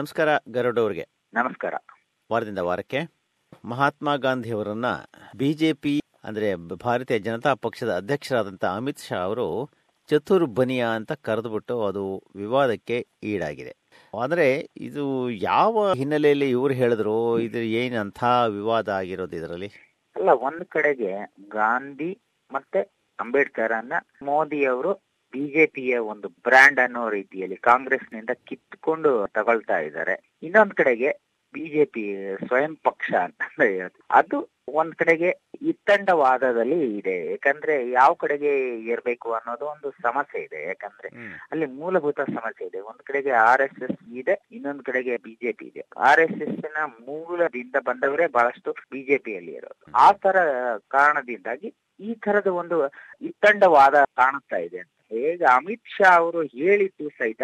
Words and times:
ನಮಸ್ಕಾರ 0.00 0.28
ಗರುಡ್ 0.48 0.78
ಅವರಿಗೆ. 0.78 1.08
ನಮಸ್ಕಾರ. 1.34 1.74
ವಾರದಿಂದ 2.32 2.58
ವಾರಕ್ಕೆ 2.58 2.98
ಮಹಾತ್ಮ 3.64 4.16
ಗಾಂಧಿಯವರನ್ನ 4.16 4.84
ಬಿಜೆಪಿ 5.36 6.00
ಅಂದ್ರೆ 6.24 6.54
ಭಾರತೀಯ 6.54 7.18
ಜನತಾ 7.18 7.54
ಪಕ್ಷದ 7.54 7.96
ಅಧ್ಯಕ್ಷರಾದಂಥ 7.96 8.64
ಅಮಿತ್ 8.64 8.98
ಶಾ 8.98 9.16
ಅವರು 9.16 9.70
ಚತುರ್ 10.06 10.46
ಬನಿಯಾ 10.46 10.88
ಅಂತ 10.88 11.12
ಕರೆದುಬಿಟ್ಟು 11.12 11.84
ಅದು 11.84 12.24
ವಿವಾದಕ್ಕೆ 12.36 13.06
ಈಡಾಗಿದೆ. 13.22 13.76
ಅಂದ್ರೆ 14.22 14.68
ಇದು 14.76 15.30
ಯಾವ 15.30 15.92
ಹಿನ್ನೆಲೆಯಲ್ಲಿ 15.92 16.50
ಇವ್ರು 16.50 16.74
ಹೇಳಿದ್ರು? 16.74 17.38
ಇದು 17.38 17.58
ಏನಂತ 17.58 18.24
ವಿವಾದ 18.48 18.88
ಆಗಿರೋದು 18.88 19.36
ಇದರಲ್ಲಿ? 19.36 19.70
ಅಲ್ಲ 20.16 20.28
ಒಂದ್ 20.28 20.64
ಕಡೆಗೆ 20.64 21.34
ಗಾಂಧಿ 21.48 22.18
ಮತ್ತೆ 22.52 22.80
ಅಂಬೇಡ್ಕರ್ 23.20 23.72
ಅನ್ನ 23.72 23.92
ಮೋದಿ 24.22 24.64
ಅವರು 24.64 25.09
ಬಿಜೆಪಿಯ 25.32 25.98
ಒಂದು 25.98 26.28
ಬ್ರ್ಯಾಂಡ್ 26.28 26.80
ಅನ್ನೋ 26.80 27.08
ರೀತಿಯಲ್ಲಿ 27.08 27.56
ಕಾಂಗ್ರೆಸ್ನಿಂದ 27.56 28.30
ಕಿತ್ಕೊಂಡು 28.44 29.26
ತಗೊಳ್ತಾ 29.26 29.78
ಇದ್ದಾರೆ. 29.78 30.38
ಇನ್ನೊಂದ್ 30.42 30.74
ಕಡೆಗೆ 30.74 31.10
ಬಿಜೆಪಿ 31.54 32.02
ಸ್ವಯಂ 32.46 32.76
ಪಕ್ಷ 32.76 33.12
ಅಂತ 33.14 33.42
ಹೇಳೋದು 33.60 34.00
ಅದು 34.10 34.50
ಒಂದ್ 34.68 34.94
ಕಡೆಗೆ 34.94 35.30
ಇತ್ತಂಡವಾದದಲ್ಲಿ 35.62 36.96
ಇದೆ. 36.96 37.30
ಯಾಕಂದ್ರೆ 37.30 37.90
ಯಾವ 37.90 38.14
ಕಡೆಗೆ 38.14 38.52
ಇರ್ಬೇಕು 38.84 39.32
ಅನ್ನೋದು 39.32 39.66
ಒಂದು 39.66 39.90
ಸಮಸ್ಯೆ 39.90 40.42
ಇದೆ. 40.42 40.66
ಯಾಕಂದ್ರೆ 40.66 41.08
ಅಲ್ಲಿ 41.50 41.66
ಮೂಲಭೂತ 41.66 42.20
ಸಮಸ್ಯೆ 42.20 42.66
ಇದೆ. 42.66 42.80
ಒಂದ್ 42.80 43.02
ಕಡೆಗೆ 43.02 43.30
ಆರ್ 43.30 43.62
ಎಸ್ 43.62 43.82
ಎಸ್ 43.82 43.98
ಇದೆ 44.12 44.40
ಇನ್ನೊಂದ್ 44.52 44.82
ಕಡೆಗೆ 44.82 45.16
ಬಿಜೆಪಿ 45.16 45.66
ಇದೆ. 45.66 45.86
ಆರ್ 45.96 46.20
ಎಸ್ 46.20 46.42
ಎಸ್ನ 46.42 46.84
ಮೂಲದಿಂದ 46.84 47.76
ಬಂದವರೇ 47.84 48.26
ಬಹಳಷ್ಟು 48.26 48.72
ಬಿಜೆಪಿಯಲ್ಲಿ 48.72 49.52
ಇರೋದು. 49.52 49.92
ಆ 49.94 50.12
ತರ 50.12 50.36
ಕಾರಣದಿಂದಾಗಿ 50.88 51.74
ಈ 52.00 52.14
ತರದ 52.14 52.46
ಒಂದು 52.46 52.76
ಇತ್ತಂಡವಾದ 53.22 54.04
ಕಾಣುತ್ತಾ 54.04 54.56
ಇದೆ 54.56 54.78
ಅಂತ 54.78 54.99
ಹೇಗೆ 55.10 55.44
ಅಮಿತ್ 55.44 55.88
ಶಾ 55.88 56.16
ಅವರು 56.16 56.42
ಹೇಳಿದ್ದು 56.42 57.08
ಸಹಿತ 57.08 57.42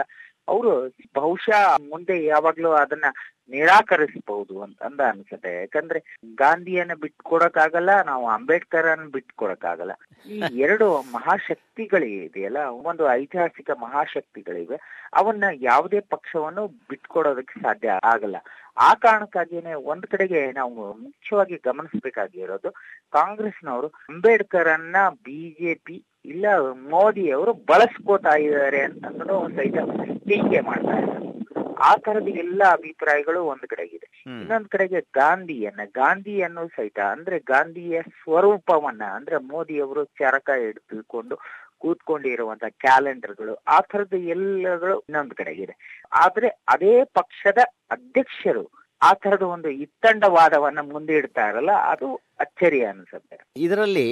ಅವರು 0.48 0.97
ಬಹುಶಃ 1.14 1.77
ಮುಂದೆ 1.89 2.25
ಯಾವಾಗ್ಲೂ 2.25 2.70
ಅದನ್ನ 2.72 3.05
ನಿರಾಕರಿಸಬಹುದು 3.50 4.62
ಅಂತ 4.62 4.83
ಅಂದ 4.83 5.00
ಅನ್ಸುತ್ತೆ. 5.00 5.61
ಯಾಕಂದ್ರೆ 5.61 6.17
ಗಾಂಧಿಯನ್ನ 6.34 6.94
ಬಿಟ್ಕೊಡಕ್ಕಾಗಲ್ಲ 7.00 8.03
ನಾವು 8.03 8.28
ಅಂಬೇಡ್ಕರ್ 8.28 8.87
ಅನ್ನ 8.87 9.09
ಬಿಟ್ಕೊಡಕ್ಕಾಗಲ್ಲ. 9.12 9.92
ಈ 10.28 10.39
ಎರಡು 10.67 11.03
ಮಹಾಶಕ್ತಿಗಳಿದೆಯಲ್ಲ 11.12 12.56
ಒಂದು 12.59 13.11
ಐತಿಹಾಸಿಕ 13.11 13.70
ಮಹಾಶಕ್ತಿಗಳಿವೆ. 13.70 15.09
ಅವನ್ನ 15.14 15.44
ಯಾವುದೇ 15.61 16.00
ಪಕ್ಷವನ್ನು 16.00 16.69
ಬಿಟ್ಕೊಡೋದಕ್ಕೆ 16.69 17.61
ಸಾಧ್ಯ 17.62 17.92
ಆಗಲ್ಲ. 18.05 18.37
ಆ 18.78 18.94
ಕಾರಣಕ್ಕಾಗಿನೇ 18.94 19.75
ಒಂದ್ 19.75 20.06
ಕಡೆಗೆ 20.06 20.53
ನಾವು 20.53 20.92
ಮುಖ್ಯವಾಗಿ 20.92 21.56
ಗಮನಿಸಬೇಕಾಗಿರೋದು 21.64 22.70
ಕಾಂಗ್ರೆಸ್ನವರು 23.11 23.87
ಅಂಬೇಡ್ಕರ್ 23.87 24.69
ಅನ್ನ 24.69 24.97
ಬಿಜೆಪಿ 25.25 26.05
ಇಲ್ಲ 26.27 26.47
ಮೋದಿ 26.91 27.31
ಅವರು 27.31 27.53
ಬಳಸ್ಕೋತಾ 27.53 28.35
ಇದ್ದಾರೆ 28.37 28.83
ಒಂದು 29.37 29.57
ಸಹಿತ 29.57 29.79
ಟೀಕೆ 30.29 30.61
ಮಾಡ್ತಾ 30.61 30.97
ಇದ್ದಾರೆ. 30.99 31.23
ಆ 31.89 31.91
ತರದ 31.97 32.29
ಎಲ್ಲ 32.39 32.63
ಅಭಿಪ್ರಾಯಗಳು 32.73 33.41
ಒಂದ್ 33.45 33.67
ಕಡೆಗಿದೆ. 33.67 34.07
ಇನ್ನೊಂದ್ 34.27 34.69
ಕಡೆಗೆ 34.69 35.01
ಗಾಂಧಿಯನ್ನ 35.01 35.81
ಗಾಂಧಿಯನ್ನು 35.95 36.69
ಸಹಿತ 36.69 36.99
ಅಂದ್ರೆ 36.99 37.39
ಗಾಂಧಿಯ 37.39 38.03
ಸ್ವರೂಪವನ್ನ 38.03 39.03
ಅಂದ್ರೆ 39.15 39.37
ಮೋದಿ 39.51 39.77
ಅವರು 39.79 40.05
ಚರಕ 40.05 40.51
ಹಿಡಿದುಕೊಂಡು 40.59 41.37
ಕೂತ್ಕೊಂಡಿರುವಂತ 41.79 42.65
ಕ್ಯಾಲೆಂಡರ್ಗಳು 42.81 43.55
ಆ 43.69 43.81
ತರದ 43.81 44.15
ಎಲ್ಲಗಳು 44.29 44.97
ಇನ್ನೊಂದ್ 45.01 45.35
ಕಡೆಗಿದೆ. 45.35 45.75
ಆದ್ರೆ 46.13 46.49
ಅದೇ 46.69 47.05
ಪಕ್ಷದ 47.05 47.61
ಅಧ್ಯಕ್ಷರು 47.91 48.65
ಆ 49.03 49.11
ತರದ 49.15 49.43
ಒಂದು 49.43 49.69
ಇತ್ತಂಡವಾದವನ್ನ 49.85 50.81
ಮುಂದೆ 50.93 51.15
ಇಡ್ತಾರಲ್ಲ 51.15 51.73
ಅದು 51.93 52.09
ಅಚ್ಚರಿ 52.41 52.85
ಅನ್ಸುತ್ತೆ. 52.85 53.37
ಇದರಲ್ಲಿ 53.57 54.09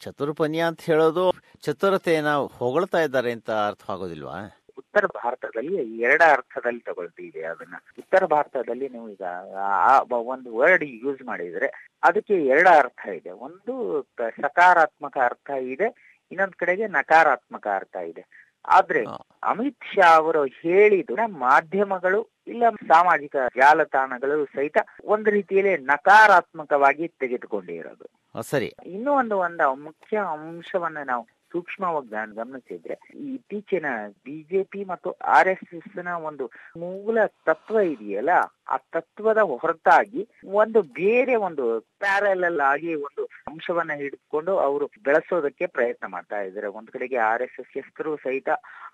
ಚತುರ್ಪನ್ಯ 0.00 0.60
ಅಂತ 0.60 0.80
ಹೇಳೋದು 0.80 1.32
ಚತುರತೆಯನ್ನ 1.60 2.34
ಹೊಗಳ್ತಾ 2.34 3.00
ಇದ್ದಾರೆ 3.00 3.32
ಅಂತ 3.32 3.50
ಅರ್ಥ 3.50 3.90
ಆಗೋದಿಲ್ವಾ? 3.90 4.54
ಉತ್ತರ 4.78 5.06
ಭಾರತದಲ್ಲಿ 5.06 6.00
ಎರಡ 6.00 6.22
ಅರ್ಥದಲ್ಲಿ 6.32 6.80
ತಗೊಳ್ತೀವಿ 6.80 7.42
ಅದನ್ನ. 7.42 7.74
ಉತ್ತರ 7.98 8.24
ಭಾರತದಲ್ಲಿ 8.24 8.88
ನೀವು 8.88 9.08
ಈಗ 9.08 9.22
ಆ 9.58 10.00
ಒಂದು 10.12 10.56
ವರ್ಡ್ 10.56 10.84
ಯೂಸ್ 10.84 11.22
ಮಾಡಿದ್ರೆ 11.22 11.66
ಅದಕ್ಕೆ 12.02 12.46
ಎರಡ 12.46 12.68
ಅರ್ಥ 12.68 13.08
ಇದೆ. 13.08 13.30
ಒಂದು 13.30 14.02
ಸಕಾರಾತ್ಮಕ 14.42 15.18
ಅರ್ಥ 15.24 15.50
ಇದೆ 15.50 15.88
ಇನ್ನೊಂದ್ 16.32 16.54
ಕಡೆಗೆ 16.54 16.86
ನಕಾರಾತ್ಮಕ 16.86 17.66
ಅರ್ಥ 17.74 17.96
ಇದೆ. 17.96 18.24
ಆದ್ರೆ 18.68 19.04
ಅಮಿತ್ 19.42 19.84
ಶಾ 19.94 20.16
ಅವರು 20.16 20.44
ಹೇಳಿದ 20.44 21.10
ಮಾಧ್ಯಮಗಳು 21.26 22.28
ಇಲ್ಲ 22.46 22.62
ಸಾಮಾಜಿಕ 22.70 23.36
ಜಾಲತಾಣಗಳು 23.56 24.46
ಸಹಿತ 24.46 24.76
ಒಂದು 25.04 25.30
ರೀತಿಯಲ್ಲಿ 25.30 25.76
ನಕಾರಾತ್ಮಕವಾಗಿ 25.84 27.08
ತೆಗೆದುಕೊಂಡಿರೋದು. 27.08 28.06
ಸರಿ. 28.42 28.74
ಇನ್ನೂ 28.86 29.12
ಒಂದು 29.12 29.38
ಒಂದು 29.38 29.74
ಮುಖ್ಯ 29.74 30.18
ಅಂಶವನ್ನ 30.18 30.98
ನಾವು 31.06 31.24
ಸೂಕ್ಷ್ಮವಾಗಿ 31.52 32.34
ಗಮನಿಸಿದ್ರೆ 32.34 32.94
ಇತ್ತೀಚಿನ 33.14 33.86
ಬಿಜೆಪಿ 34.24 34.84
ಮತ್ತು 34.84 35.10
ಆರ್ 35.10 35.48
ಎಸ್ 35.48 35.74
ಎಸ್ನ 35.74 36.08
ಒಂದು 36.08 36.50
ಮೂಲ 36.76 37.18
ತತ್ವ 37.46 37.80
ಇದೆಯಲ್ಲ 37.80 38.30
ಆ 38.68 38.76
ತತ್ವದ 38.76 39.38
ಹೊರತಾಗಿ 39.60 40.22
ಒಂದು 40.44 40.82
ಬೇರೆ 40.82 41.34
ಒಂದು 41.34 41.64
ಪ್ಯಾರಲಲ್ 41.98 42.60
ಆಗಿ 42.60 42.94
ಒಂದು 42.94 43.22
ಅಂಶವನ್ನ 43.48 43.92
ಹಿಡಿದುಕೊಂಡು 43.92 44.58
ಅವರು 44.58 44.86
ಬೆಳೆಸೋದಕ್ಕೆ 45.04 45.66
ಪ್ರಯತ್ನ 45.66 46.06
ಮಾಡ್ತಾ 46.06 46.40
ಇದ್ದಾರೆ. 46.40 46.66
ಒಂದ್ 46.66 46.90
ಕಡೆಗೆ 46.90 47.16
ಆರ್ 47.16 47.42
ಎಸ್ 47.42 47.60
ಎಸ್ 47.60 47.76
ಎಸ್ರು 47.76 48.16
ಸಹಿತ 48.16 48.48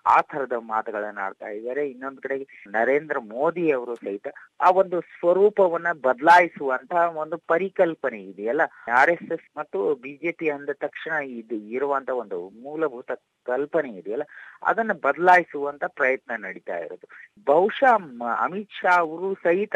ಆ 0.05 0.21
ತರದ 0.21 0.53
ಮಾತುಗಳನ್ನ 0.65 1.19
ಆಡ್ತಾ 1.19 1.47
ಇದ್ದಾರೆ. 1.47 1.89
ಇನ್ನೊಂದ್ 1.89 2.21
ಕಡೆಗೆ 2.21 2.45
ನರೇಂದ್ರ 2.67 3.19
ಮೋದಿ 3.19 3.71
ಅವರು 3.71 3.95
ಸಹಿತ 3.95 4.27
ಆ 4.61 4.69
ಒಂದು 4.69 5.01
ಸ್ವರೂಪವನ್ನ 5.01 5.91
ಬದಲಾಯಿಸುವಂತಹ 6.01 7.17
ಒಂದು 7.17 7.37
ಪರಿಕಲ್ಪನೆ 7.47 8.21
ಇದೆಯಲ್ಲ? 8.23 8.61
ಆರ್ 8.93 9.09
ಎಸ್ 9.09 9.31
ಎಸ್ 9.31 9.57
ಮತ್ತು 9.57 9.95
ಬಿಜೆಪಿ 9.95 10.49
ಅಂದ 10.49 10.69
ತಕ್ಷಣ 10.77 11.11
ಇದು 11.39 11.55
ಇರುವಂತ 11.55 12.09
ಒಂದು 12.09 12.39
ಮೂಲಭೂತ 12.63 13.11
ಕಲ್ಪನೆ 13.45 13.89
ಇದೆಯಲ್ಲ? 13.99 14.25
ಅದನ್ನ 14.63 14.93
ಬದಲಾಯಿಸುವಂತ 15.05 15.83
ಪ್ರಯತ್ನ 15.99 16.31
ನಡೀತಾ 16.45 16.77
ಇರೋದು. 16.77 17.07
ಬಹುಶಃ 17.47 17.95
ಅಮಿತ್ 18.39 18.77
ಶಾ 18.81 18.93
ಅವರು 19.05 19.29
ಸಹಿತ 19.43 19.75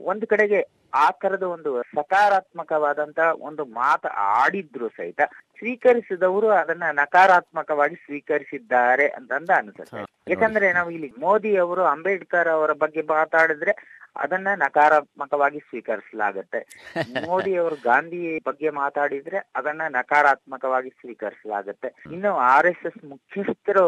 ಒಂದು 0.00 0.26
ಕಡೆಗೆ 0.26 0.60
ಆ 0.94 1.06
ತರದ 1.22 1.44
ಒಂದು 1.56 1.70
ಸಕಾರಾತ್ಮಕವಾದಂತ 1.96 3.18
ಒಂದು 3.48 3.64
ಮಾತು 3.80 4.08
ಆಡಿದ್ರು 4.36 4.86
ಸಹಿತ 4.88 5.20
ಸ್ವೀಕರಿಸಿದವರು 5.58 6.48
ಅದನ್ನ 6.60 6.86
ನಕಾರಾತ್ಮಕವಾಗಿ 6.92 7.96
ಸ್ವೀಕರಿಸಿದ್ದಾರೆ 8.04 9.06
ಅಂತಂದ 9.18 9.50
ಅನ್ಸುತ್ತೆ. 9.56 10.02
ಯಾಕಂದ್ರೆ 10.28 10.66
ನಾವು 10.72 10.90
ಇಲ್ಲಿ 10.96 11.10
ಮೋದಿ 11.18 11.52
ಅವರು 11.64 11.82
ಅಂಬೇಡ್ಕರ್ 11.84 12.48
ಅವರ 12.48 12.72
ಬಗ್ಗೆ 12.82 13.02
ಮಾತಾಡಿದ್ರೆ 13.10 13.72
ಅದನ್ನ 14.16 14.48
ನಕಾರಾತ್ಮಕವಾಗಿ 14.56 15.58
ಸ್ವೀಕರಿಸಲಾಗತ್ತೆ. 15.60 16.60
ಮೋದಿ 17.28 17.56
ಅವರು 17.56 17.76
ಗಾಂಧಿ 17.84 18.38
ಬಗ್ಗೆ 18.38 18.70
ಮಾತಾಡಿದ್ರೆ 18.70 19.38
ಅದನ್ನ 19.54 19.82
ನಕಾರಾತ್ಮಕವಾಗಿ 19.90 20.90
ಸ್ವೀಕರಿಸಲಾಗತ್ತೆ. 20.90 21.88
ಇನ್ನು 22.12 22.36
ಆರ್ 22.48 22.66
ಎಸ್ 22.66 22.86
ಎಸ್ 22.86 23.04
ಮುಖ್ಯಸ್ಥರು 23.04 23.86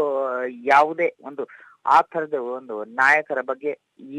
ಯಾವುದೇ 0.65 1.13
ಒಂದು 1.21 1.45
ಆ 1.87 2.01
ತರದ 2.03 2.35
ಒಂದು 2.35 2.85
ನಾಯಕರ 2.95 3.41
ಬಗ್ಗೆ 3.43 3.73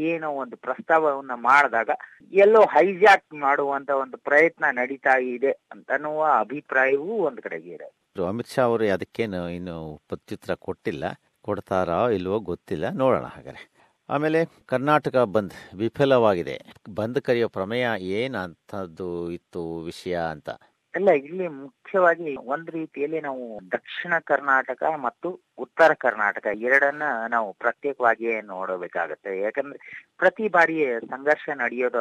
ಏನೋ 0.06 0.30
ಒಂದು 0.32 0.56
ಪ್ರಸ್ತಾವವನ್ನ 0.56 1.34
ಮಾಡಿದಾಗ 1.42 1.90
ಎಲ್ಲೋ 2.32 2.60
ಹೈಜಾಕ್ 2.66 3.34
ಮಾಡುವಂತ 3.34 3.90
ಒಂದು 4.00 4.16
ಪ್ರಯತ್ನ 4.18 4.64
ನಡೀತಾ 4.72 5.18
ಇದೆ 5.26 5.52
ಅಂತನ್ನುವ 5.70 6.24
ಅಭಿಪ್ರಾಯವೂ 6.40 7.16
ಒಂದ್ 7.18 7.40
ಕಡೆಗೆ 7.40 7.70
ಇದೆ 7.74 7.88
ಅಮಿತ್ 8.28 8.48
ಶಾ 8.48 8.64
ಅವರು 8.64 8.84
ಅದಕ್ಕೇನು 8.92 9.50
ಇನ್ನು 9.50 9.76
ಪ್ರತ್ಯುತ್ತರ 10.08 10.54
ಕೊಟ್ಟಿಲ್ಲ 10.60 11.04
ಕೊಡ್ತಾರೋ 11.44 12.10
ಇಲ್ವೋ 12.10 12.40
ಗೊತ್ತಿಲ್ಲ 12.40 12.84
ನೋಡೋಣ 12.94 13.26
ಹಾಗಾದ್ರೆ. 13.26 13.64
ಆಮೇಲೆ 14.08 14.44
ಕರ್ನಾಟಕ 14.66 15.16
ಬಂದ್ 15.16 15.76
ವಿಫಲವಾಗಿದೆ. 15.76 16.60
ಬಂದ್ 16.94 17.20
ಕರೆಯೋ 17.20 17.48
ಪ್ರಮೇಯ 17.48 17.88
ಏನಂತದ್ದು 17.98 19.30
ಇತ್ತು 19.30 19.78
ವಿಷಯ 19.78 20.16
ಅಂತ? 20.16 20.50
ಅಲ್ಲ 20.94 21.10
ಇಲ್ಲಿ 21.10 21.48
ಮುಖ್ಯವಾಗಿ 21.48 22.36
ಒಂದ್ 22.36 22.70
ರೀತಿಯಲ್ಲಿ 22.70 23.20
ನಾವು 23.20 23.60
ದಕ್ಷಿಣ 23.72 24.14
ಕರ್ನಾಟಕ 24.24 24.82
ಮತ್ತು 24.96 25.40
ಉತ್ತರ 25.58 25.94
ಕರ್ನಾಟಕ 25.94 26.46
ಎರಡನ್ನ 26.54 27.02
ನಾವು 27.30 27.52
ಪ್ರತ್ಯೇಕವಾಗಿ 27.52 28.40
ನೋಡಬೇಕಾಗತ್ತೆ. 28.42 29.40
ಯಾಕಂದ್ರೆ 29.40 30.08
ಪ್ರತಿ 30.18 30.48
ಬಾರಿ 30.48 30.84
ಸಂಘರ್ಷ 31.00 31.48
ನಡೆಯೋದು 31.54 31.98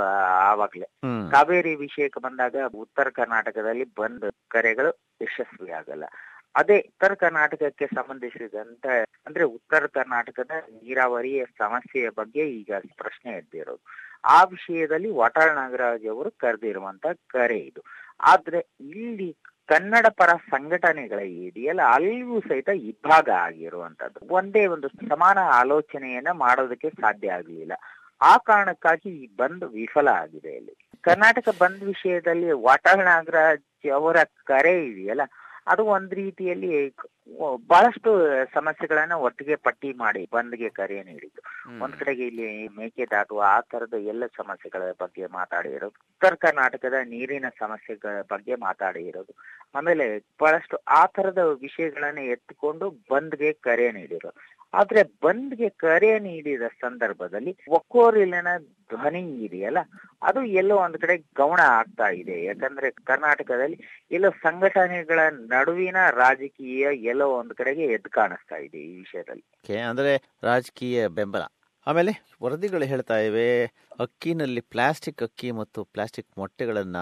ಆವಾಗ್ಲೇ. 0.51 0.85
ಕಾವೇರಿ 1.31 1.75
ವಿಷಯಕ್ಕೆ 1.75 2.19
ಬಂದಾಗ 2.19 2.55
ಉತ್ತರ 2.75 3.09
ಕರ್ನಾಟಕದಲ್ಲಿ 3.09 3.83
ಬಂದ್ 3.83 4.31
ಕರೆಗಳು 4.49 4.99
ಯಶಸ್ವಿ 5.21 5.71
ಆಗಲ್ಲ 5.71 6.03
ಅದೇ 6.55 6.77
ಉತ್ತರ 6.79 7.13
ಕರ್ನಾಟಕಕ್ಕೆ 7.13 7.87
ಸಂಬಂಧಿಸಿದಂತ, 7.87 8.85
ಅಂದ್ರೆ 9.27 9.43
ಉತ್ತರ 9.43 9.87
ಕರ್ನಾಟಕದ 9.87 10.51
ನೀರಾವರಿಯ 10.69 11.45
ಸಮಸ್ಯೆಯ 11.45 12.09
ಬಗ್ಗೆ 12.09 12.49
ಈಗ 12.49 12.71
ಪ್ರಶ್ನೆ 12.97 13.31
ಎದ್ದಿರೋದು. 13.31 13.83
ಆ 14.25 14.43
ವಿಷಯದಲ್ಲಿ 14.43 15.09
ವಾಟಾಳ್ 15.11 15.55
ನಾಗರಾಜ್ 15.55 16.07
ಅವರು 16.07 16.31
ಕರೆದಿರುವಂತ 16.31 17.05
ಕರೆ 17.27 17.57
ಇದು. 17.59 17.81
ಆದ್ರೆ 18.21 18.59
ಇಲ್ಲಿ 18.79 19.37
ಕನ್ನಡ 19.67 20.05
ಪರ 20.09 20.29
ಸಂಘಟನೆಗಳ 20.49 21.19
ಇದೆಯಲ್ಲ 21.19 21.81
ಅಲ್ಲಿಯೂ 21.81 22.39
ಸಹಿತ 22.39 22.69
ಇಬ್ಬಾಗ 22.69 23.29
ಆಗಿರುವಂತದ್ದು. 23.29 24.19
ಒಂದೇ 24.29 24.65
ಒಂದು 24.65 24.87
ಸಮಾನ 24.87 25.37
ಆಲೋಚನೆಯನ್ನ 25.37 26.31
ಮಾಡೋದಕ್ಕೆ 26.31 26.89
ಸಾಧ್ಯ 26.89 27.31
ಆಗ್ಲಿಲ್ಲ. 27.31 27.73
ಆ 28.21 28.37
ಕಾರಣಕ್ಕಾಗಿ 28.37 29.09
ಈ 29.23 29.35
ಬಂದ್ 29.35 29.63
ವಿಫಲ 29.63 30.07
ಆಗಿದೆ 30.07 30.51
ಇಲ್ಲಿ. 30.55 30.75
ಕರ್ನಾಟಕ 31.01 31.49
ಬಂದ್ 31.59 31.83
ವಿಷಯದಲ್ಲಿ 31.83 32.51
ವಾಟಾಳ್ 32.51 33.05
ನಾಗರಾಜ್ 33.05 33.89
ಅವರ 33.91 34.17
ಕರೆ 34.23 34.85
ಇದೆಯಲ್ಲ 34.85 35.21
ಅದು 35.67 35.81
ಒಂದ್ 35.85 36.13
ರೀತಿಯಲ್ಲಿ 36.13 36.71
ಬಹಳಷ್ಟು 37.67 38.09
ಸಮಸ್ಯೆಗಳನ್ನ 38.53 39.15
ಒಟ್ಟಿಗೆ 39.25 39.55
ಪಟ್ಟಿ 39.65 39.93
ಮಾಡಿ 39.93 40.21
ಬಂದ್ಗೆ 40.31 40.69
ಕರೆ 40.69 40.97
ನೀಡಿದ್ದು. 41.03 41.41
ಒಂದ್ 41.81 41.95
ಕಡೆಗೆ 41.99 42.23
ಇಲ್ಲಿ 42.27 42.47
ಮೇಕೆದಾಟು 42.77 43.35
ಆ 43.49 43.53
ತರದ 43.71 43.97
ಎಲ್ಲ 44.11 44.23
ಸಮಸ್ಯೆಗಳ 44.39 44.91
ಬಗ್ಗೆ 44.99 45.25
ಮಾತಾಡಿರೋದು 45.37 45.97
ಉತ್ತರ 46.13 46.35
ಕರ್ನಾಟಕದ 46.45 46.99
ನೀರಿನ 47.05 47.49
ಸಮಸ್ಯೆಗಳ 47.59 48.15
ಬಗ್ಗೆ 48.31 48.55
ಮಾತಾಡಿರೋದು 48.65 49.33
ಆಮೇಲೆ 49.75 50.07
ಬಹಳಷ್ಟು 50.41 50.77
ಆ 50.91 51.01
ತರದ 51.15 51.43
ವಿಷಯಗಳನ್ನ 51.61 52.23
ಎತ್ತಿಕೊಂಡು 52.35 52.87
ಬಂದ್ಗೆ 53.11 53.51
ಕರೆ 53.67 53.91
ನೀಡಿರೋದು. 53.91 54.39
ಆದ್ರೆ 54.73 55.01
ಬಂದ್ಗೆ 55.23 55.69
ಕರೆ 55.83 56.11
ನೀಡಿದ 56.19 56.67
ಸಂದರ್ಭದಲ್ಲಿ 56.81 57.51
ಒಕ್ಕೋರಿಲಿನ 57.69 58.51
ಧ್ವನಿ 58.91 59.21
ಇದೆಯಲ್ಲ, 59.45 59.79
ಅದು 60.21 60.39
ಎಲ್ಲೋ 60.61 60.75
ಒಂದ್ 60.75 60.97
ಕಡೆ 60.97 61.15
ಗಮನ 61.17 61.61
ಆಗ್ತಾ 61.77 62.07
ಇದೆ. 62.21 62.35
ಯಾಕಂದ್ರೆ 62.45 62.89
ಕರ್ನಾಟಕದಲ್ಲಿ 63.09 63.77
ಎಲ್ಲೋ 64.11 64.29
ಸಂಘಟನೆಗಳ 64.45 65.19
ನಡುವಿನ 65.53 65.97
ರಾಜಕೀಯ 66.15 66.87
ಎಲ್ಲೋ 67.11 67.27
ಒಂದ್ 67.39 67.53
ಕಡೆಗೆ 67.53 67.85
ಎದ್ದು 67.97 68.09
ಕಾಣಿಸ್ತಾ 68.09 68.59
ಇದೆ 68.65 68.79
ಈ 68.89 68.93
ವಿಷಯದಲ್ಲಿ. 68.97 69.45
ಅಂದ್ರೆ 69.89 70.13
ರಾಜಕೀಯ 70.43 71.07
ಬೆಂಬಲ. 71.19 71.43
ಆಮೇಲೆ 71.87 72.11
ವರದಿಗಳು 72.43 72.85
ಹೇಳ್ತಾ 72.85 73.15
ಇವೆ 73.19 73.47
ಅಕ್ಕಿನಲ್ಲಿ 73.99 74.61
ಪ್ಲಾಸ್ಟಿಕ್ 74.73 75.23
ಅಕ್ಕಿ 75.23 75.49
ಮತ್ತು 75.51 75.79
ಪ್ಲಾಸ್ಟಿಕ್ 75.93 76.29
ಮೊಟ್ಟೆಗಳನ್ನ 76.37 76.97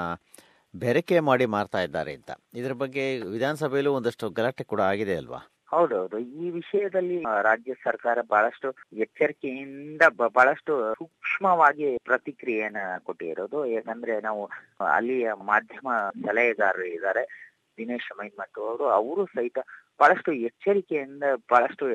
ಬೆರಕೆ 0.74 1.18
ಮಾಡಿ 1.20 1.46
ಮಾರ್ತಾ 1.56 1.80
ಇದ್ದಾರೆ 1.80 2.12
ಅಂತ. 2.14 2.32
ಇದ್ರ 2.54 2.74
ಬಗ್ಗೆ 2.84 3.04
ವಿಧಾನಸಭೆಯಲ್ಲೂ 3.34 3.94
ಒಂದಷ್ಟು 3.94 4.30
ಗಲಾಟೆ 4.30 4.64
ಕೂಡ 4.64 4.82
ಆಗಿದೆ 4.92 5.16
ಅಲ್ವಾ? 5.16 5.42
ಹೌದೌದು 5.72 6.18
ಈ 6.20 6.50
ವಿಷಯದಲ್ಲಿ 6.50 7.18
ರಾಜ್ಯ 7.42 7.74
ಸರ್ಕಾರ 7.84 8.18
ಬಹಳಷ್ಟು 8.22 8.70
ಎಚ್ಚರಿಕೆಯಿಂದ 8.98 10.02
ಬಹಳಷ್ಟು 10.18 10.74
ಸೂಕ್ಷ್ಮವಾಗಿ 10.94 11.98
ಪ್ರತಿಕ್ರಿಯೆಯನ್ನ 11.98 12.78
ಕೊಟ್ಟಿರೋದು. 13.04 13.66
ಯಾಕಂದ್ರೆ 13.66 14.16
ನಾವು 14.22 14.42
ಅಲ್ಲಿಯ 14.94 15.34
ಮಾಧ್ಯಮ 15.34 15.88
ಸಲಹೆಗಾರರು 16.28 16.84
ಇದ್ದಾರೆ, 16.84 17.24
ದಿನೇಶ್ 17.78 18.10
ಮೈನ್ಮಟ್ಟು 18.20 18.60
ಅವರು. 18.68 18.86
ಅವರು 18.90 19.26
ಸಹಿತ 19.26 19.60
ಬಹಳಷ್ಟು 20.00 20.32
ಎಚ್ಚರಿಕೆಯಿಂದ, 20.50 21.24
ಬಹಳಷ್ಟು 21.52 21.86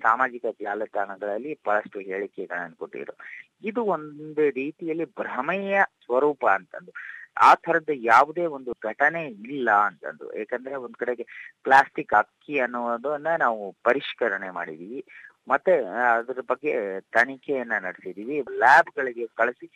ಸಾಮಾಜಿಕ 0.00 0.46
ಜಾಲತಾಣಗಳಲ್ಲಿ 0.62 1.52
ಬಹಳಷ್ಟು 1.66 2.00
ಹೇಳಿಕೆಗಳನ್ನು 2.00 2.76
ಕೊಟ್ಟಿದ್ರು. 2.76 3.14
ಇದು 3.62 3.82
ಒಂದು 3.96 4.50
ರೀತಿಯಲ್ಲಿ 4.50 5.04
ಭ್ರಮೆಯ 5.04 5.76
ಸ್ವರೂಪ 6.04 6.46
ಅಂತಂದು 6.46 6.92
ಆ 7.38 7.54
ತರದ 7.54 7.88
ಯಾವುದೇ 7.94 8.46
ಒಂದು 8.46 8.72
ಘಟನೆ 8.84 9.26
ಇಲ್ಲ 9.26 9.70
ಅಂತಂದು. 9.70 10.38
ಯಾಕಂದ್ರೆ 10.38 10.74
ಒಂದ್ 10.74 10.96
ಕಡೆಗೆ 10.96 11.26
ಪ್ಲಾಸ್ಟಿಕ್ 11.62 12.14
ಅಕ್ಕಿ 12.14 12.58
ಅನ್ನೋದನ್ನ 12.58 13.26
ನಾವು 13.38 13.76
ಪರಿಷ್ಕರಣೆ 13.84 14.50
ಮಾಡಿದೀವಿ. 14.50 15.04
ಮತ್ತೆ 15.48 15.84
ಅದ್ರ 16.16 16.40
ಬಗ್ಗೆ 16.40 17.00
ತನಿಖೆಯನ್ನ 17.00 17.72
ನಡೆಸಿದೀವಿ. 17.80 18.44
ಲ್ಯಾಬ್ಗಳಿಗೆ 18.58 19.26
ಕಳಿಸಿ 19.26 19.70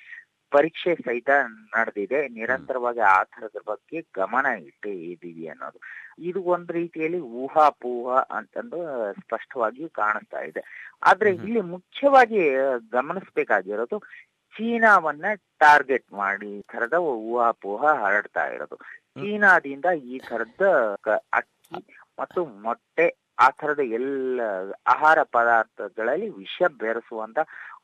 ಪರೀಕ್ಷೆ 0.51 0.95
ಸಹಿತ 0.95 1.31
ನಡೆದಿದೆ. 1.77 2.29
ನಿರಂತರವಾಗಿ 2.29 3.01
ಆ 3.01 3.23
ತರದ 3.25 3.57
ಬಗ್ಗೆ 3.67 4.07
ಗಮನ 4.17 4.47
ಇಟ್ಟು 4.47 4.89
ಇದ್ದೀವಿ 4.89 5.49
ಅನ್ನೋದು. 5.49 5.79
ಇದು 6.19 6.43
ಒಂದ್ 6.43 6.71
ರೀತಿಯಲ್ಲಿ 6.71 7.21
ಊಹಾಪೂಹ 7.21 8.17
ಅಂತಂದು 8.17 9.13
ಸ್ಪಷ್ಟವಾಗಿ 9.13 9.89
ಕಾಣಿಸ್ತಾ 9.89 10.41
ಇದೆ. 10.41 10.93
ಆದ್ರೆ 11.03 11.35
ಇಲ್ಲಿ 11.35 11.61
ಮುಖ್ಯವಾಗಿ 11.61 12.51
ಗಮನಿಸ್ಬೇಕಾಗಿರೋದು 12.93 14.03
ಚೀನಾವನ್ನ 14.55 15.25
ಟಾರ್ಗೆಟ್ 15.59 16.13
ಮಾಡಿ 16.13 16.59
ಈ 16.59 16.63
ತರದ 16.73 16.95
ಊಹಾಪೋಹ 17.25 17.83
ಹರಡ್ತಾ 18.03 18.45
ಇರೋದು. 18.47 18.77
ಚೀನಾದಿಂದ 19.15 19.85
ಈ 20.05 20.19
ತರದ 20.19 20.63
ಅಕ್ಕಿ 21.33 21.81
ಮತ್ತು 22.19 22.45
ಮೊಟ್ಟೆ 22.45 23.07
ಆ 23.39 23.51
ತರದ 23.51 23.83
ಎಲ್ಲ 23.93 24.41
ಆಹಾರ 24.87 25.23
ಪದಾರ್ಥಗಳಲ್ಲಿ 25.23 26.29
ವಿಷ 26.31 26.63
ಬೆರೆಸುವಂತ 26.79 27.39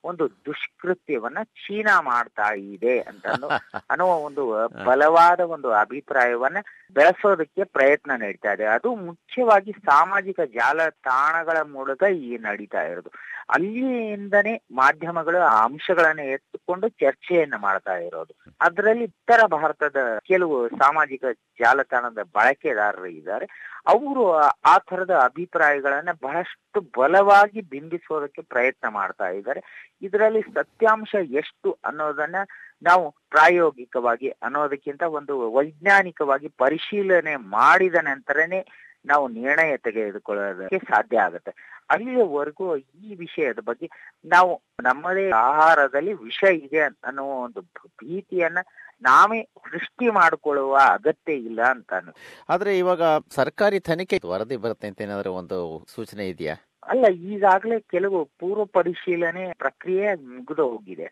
ಒಂದು 0.06 0.24
ದುಷ್ಕೃತ್ಯವನ್ನ 0.46 1.42
ಚೀನಾ 1.56 2.00
ಮಾಡ್ತಾ 2.00 2.48
ಇದೆ 2.54 3.00
ಅಂತ 3.00 3.26
ಅನ್ನೋ 3.26 3.48
ಒಂದು 4.28 4.42
ಬಲವಾದ 4.84 5.40
ಒಂದು 5.40 5.68
ಅಭಿಪ್ರಾಯವನ್ನ 5.80 6.58
ಬೆಳೆಸೋದಕ್ಕೆ 6.94 7.64
ಪ್ರಯತ್ನ 7.64 8.12
ನಡೀತಾ 8.16 8.52
ಇದೆ. 8.52 8.64
ಅದು 8.66 8.94
ಮುಖ್ಯವಾಗಿ 9.06 9.72
ಸಾಮಾಜಿಕ 9.84 10.40
ಜಾಲತಾಣಗಳ 10.54 11.58
ಮೂಲಕ 11.72 12.02
ಈ 12.26 12.38
ನಡೀತಾ 12.38 12.82
ಇರೋದು. 12.82 13.10
ಅಲ್ಲಿಯಿಂದನೇ 13.50 14.54
ಮಾಧ್ಯಮಗಳು 14.72 15.38
ಆ 15.46 15.64
ಅಂಶಗಳನ್ನ 15.64 16.20
ಎತ್ತಿಕೊಂಡು 16.20 16.88
ಚರ್ಚೆಯನ್ನ 16.88 17.56
ಮಾಡ್ತಾ 17.56 17.96
ಇರೋದು. 17.98 18.32
ಅದರಲ್ಲಿ 18.60 19.04
ಉತ್ತರ 19.04 19.46
ಭಾರತದ 19.46 20.00
ಕೆಲವು 20.24 20.56
ಸಾಮಾಜಿಕ 20.68 21.24
ಜಾಲತಾಣದ 21.60 22.22
ಬಳಕೆದಾರರು 22.34 23.06
ಇದ್ದಾರೆ. 23.06 23.46
ಅವರು 23.86 24.22
ಆ 24.66 24.76
ತರದ 24.90 25.14
ಅಭಿಪ್ರಾಯಗಳನ್ನ 25.24 26.08
ಬಹಳಷ್ಟು 26.22 26.80
ಬಲವಾಗಿ 27.00 27.60
ಬಿಂಬಿಸೋದಕ್ಕೆ 27.60 28.42
ಪ್ರಯತ್ನ 28.42 28.88
ಮಾಡ್ತಾ 28.88 29.28
ಇದ್ದಾರೆ. 29.28 29.60
ಇದರಲ್ಲಿ 30.02 30.42
ಸತ್ಯಾಂಶ 30.54 31.12
ಎಷ್ಟು 31.34 31.78
ಅನ್ನೋದನ್ನ 31.84 32.38
ನಾವು 32.82 33.04
ಪ್ರಾಯೋಗಿಕವಾಗಿ 33.28 34.28
ಅನ್ನೋದಕ್ಕಿಂತ 34.42 35.02
ಒಂದು 35.12 35.52
ವೈಜ್ಞಾನಿಕವಾಗಿ 35.52 36.48
ಪರಿಶೀಲನೆ 36.58 37.36
ಮಾಡಿದ 37.50 37.94
ನಂತರನೇ 38.06 38.60
ನಾವು 39.04 39.28
ನಿರ್ಣಯ 39.28 39.76
ತೆಗೆದುಕೊಳ್ಳೋದಕ್ಕೆ 39.76 40.78
ಸಾಧ್ಯ 40.86 41.18
ಆಗುತ್ತೆ 41.18 41.52
ಅಲ್ಲಿಯವರೆಗೂ 41.90 42.66
ಈ 42.76 43.14
ವಿಷಯದ 43.14 43.60
ಬಗ್ಗೆ 43.60 43.86
ನಾವು 44.24 44.52
ನಮ್ಮದೇ 44.82 45.30
ಆಹಾರದಲ್ಲಿ 45.42 46.12
ವಿಷ 46.22 46.40
ಇದೆ 46.58 46.80
ಅನ್ನೋ 47.04 47.24
ಒಂದು 47.42 47.60
ಭೀತಿಯನ್ನ 48.00 48.62
ನಾವೇ 49.02 49.40
ಸೃಷ್ಟಿ 49.70 50.10
ಮಾಡಿಕೊಳ್ಳುವ 50.10 50.74
ಅಗತ್ಯ 50.92 51.32
ಇಲ್ಲ 51.40 51.60
ಅಂತ 51.66 51.92
ಅನ್ನಿಸ್ತು. 51.92 52.22
ಆದ್ರೆ 52.48 52.78
ಇವಾಗ 52.78 53.02
ಸರ್ಕಾರಿ 53.30 53.80
ತನಿಖೆ 53.80 54.18
ವರದಿ 54.24 54.56
ಬರುತ್ತೆ 54.56 54.86
ಅಂತ 54.86 55.00
ಏನಾದ್ರು 55.00 55.32
ಒಂದು 55.32 55.58
ಸೂಚನೆ 55.88 56.28
ಇದೆಯಾ 56.28 56.54
ಅಲ್ಲ 56.86 57.04
ಈಗಾಗಲೇ 57.30 57.80
ಕೆಲವು 57.90 58.18
ಪೂರ್ವ 58.40 58.64
ಪರಿಶೀಲನೆ 58.76 59.44
ಪ್ರಕ್ರಿಯೆ 59.58 60.08
ಮುಗಿದು 60.28 60.64
ಹೋಗಿದೆ. 60.68 61.06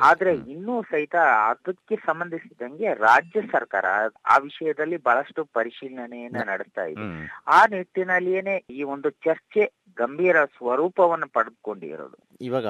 ಆದ್ರೆ 0.00 0.32
ಇನ್ನೂ 0.54 0.82
ಸಹಿತ 0.82 1.16
ಅದಕ್ಕೆ 1.50 1.96
ಸಂಬಂಧಿಸಿದಂಗೆ 2.06 2.94
ರಾಜ್ಯ 3.02 3.40
ಸರ್ಕಾರ 3.52 3.86
ಆ 4.26 4.36
ವಿಷಯದಲ್ಲಿ 4.38 4.96
ಬಹಳಷ್ಟು 5.00 5.44
ಪರಿಶೀಲನೆಯನ್ನ 5.54 6.42
ನಡೆಸ್ತಾ 6.48 6.86
ಇದೆ. 6.86 7.06
ಆ 7.48 7.60
ನಿಟ್ಟಿನಲ್ಲಿಯೇನೆ 7.66 8.56
ಈ 8.70 8.82
ಒಂದು 8.94 9.10
ಚರ್ಚೆ 9.26 9.64
ಗಂಭೀರ 9.96 10.44
ಸ್ವರೂಪವನ್ನು 10.56 11.28
ಪಡೆದುಕೊಂಡಿರೋದು. 11.28 12.16
ಇವಾಗ 12.40 12.66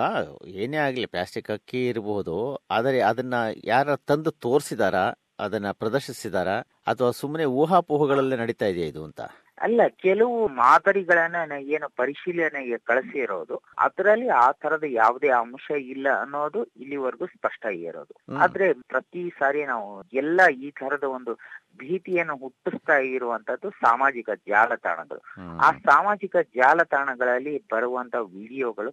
ಏನೇ 0.57 0.77
ಆಗ್ಲಿ 0.79 1.07
ಪ್ಲಾಸ್ಟಿಕ್ 1.07 1.51
ಅಕ್ಕಿ 1.51 1.87
ಇರಬಹುದು 1.89 2.37
ಆದರೆ 2.71 3.01
ಅದನ್ನ 3.03 3.35
ಯಾರ 3.65 3.97
ತಂದು 4.09 4.31
ತೋರಿಸಿದಾರಾ 4.41 5.05
ಅದನ್ನ 5.39 5.71
ಪ್ರದರ್ಶಿಸಿದಾರಾ 5.73 6.57
ಅಥವಾ 6.87 7.11
ಸುಮ್ಮನೆ 7.12 7.45
ಊಹಾಪೋಹಗಳಲ್ಲೇ 7.61 8.37
ನಡೀತಾ 8.37 8.67
ಇದೆಯಾ 8.67 8.87
ಇದು 8.87 9.03
ಅಂತ? 9.05 9.21
ಅಲ್ಲ 9.61 9.81
ಕೆಲವು 10.05 10.37
ಮಾದರಿಗಳನ್ನ 10.61 11.57
ಏನು 11.77 11.89
ಪರಿಶೀಲನೆಗೆ 12.01 12.77
ಕಳಿಸಿರೋದು 12.91 13.57
ಅದರಲ್ಲಿ 13.85 14.29
ಆ 14.43 14.47
ತರದ 14.62 14.87
ಯಾವುದೇ 15.01 15.31
ಅಂಶ 15.41 15.67
ಇಲ್ಲ 15.95 16.07
ಅನ್ನೋದು 16.23 16.61
ಇಲ್ಲಿವರೆಗೂ 16.83 17.27
ಸ್ಪಷ್ಟ 17.35 17.65
ಇರೋದು. 17.89 18.15
ಆದ್ರೆ 18.43 18.67
ಪ್ರತಿ 18.93 19.23
ಸಾರಿ 19.41 19.62
ನಾವು 19.73 19.91
ಎಲ್ಲ 20.23 20.41
ಈ 20.65 20.71
ತರದ 20.81 21.07
ಒಂದು 21.19 21.35
ಭೀತಿಯನ್ನು 21.83 22.37
ಹುಟ್ಟಿಸ್ತಾ 22.37 22.97
ಇರುವಂತದ್ದು 23.15 23.71
ಸಾಮಾಜಿಕ 23.85 24.31
ಜಾಲತಾಣಗಳು. 24.53 25.23
ಆ 25.67 25.71
ಸಾಮಾಜಿಕ 25.91 26.37
ಜಾಲತಾಣಗಳಲ್ಲಿ 26.61 27.55
ಬರುವಂತ 27.75 28.17
ವಿಡಿಯೋಗಳು 28.37 28.93